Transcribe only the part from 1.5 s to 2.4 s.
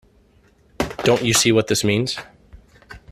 what this means?